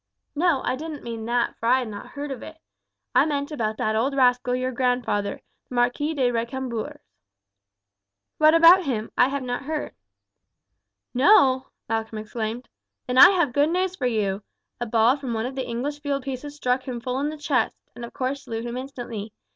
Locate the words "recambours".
6.31-6.97